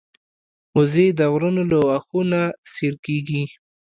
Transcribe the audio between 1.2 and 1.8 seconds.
غرونو له